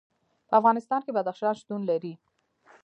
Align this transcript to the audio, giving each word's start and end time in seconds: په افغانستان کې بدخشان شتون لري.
په 0.47 0.53
افغانستان 0.59 0.99
کې 1.05 1.11
بدخشان 1.17 1.53
شتون 1.59 1.81
لري. 1.89 2.13